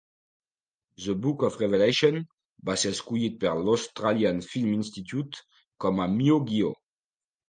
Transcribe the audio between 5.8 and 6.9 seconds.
com a millor guió.